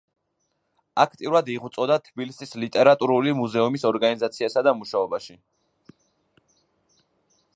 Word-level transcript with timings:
აქტიურად 1.01 1.51
იღვწოდა 1.55 1.97
თბილისის 2.07 2.55
ლიტერატურული 2.63 3.35
მუზეუმის 3.41 3.87
ორგანიზაციასა 3.91 4.65
და 4.69 4.75
მუშაობაში. 4.81 5.39